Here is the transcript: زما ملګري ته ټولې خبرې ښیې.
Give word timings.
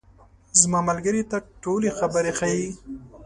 زما 0.61 0.79
ملګري 0.89 1.23
ته 1.31 1.37
ټولې 1.63 1.89
خبرې 1.99 2.31
ښیې. 2.39 2.67